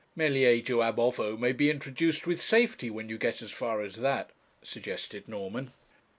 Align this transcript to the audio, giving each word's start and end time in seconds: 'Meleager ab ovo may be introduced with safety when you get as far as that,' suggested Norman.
'Meleager 0.15 0.81
ab 0.81 0.97
ovo 0.99 1.37
may 1.37 1.51
be 1.51 1.69
introduced 1.69 2.25
with 2.25 2.41
safety 2.41 2.89
when 2.89 3.07
you 3.07 3.19
get 3.19 3.43
as 3.43 3.51
far 3.51 3.81
as 3.81 3.97
that,' 3.97 4.31
suggested 4.63 5.27
Norman. 5.27 5.73